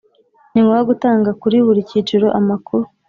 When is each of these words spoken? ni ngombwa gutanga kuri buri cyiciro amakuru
ni 0.51 0.59
ngombwa 0.63 0.87
gutanga 0.89 1.29
kuri 1.41 1.57
buri 1.65 1.81
cyiciro 1.89 2.27
amakuru 2.39 2.85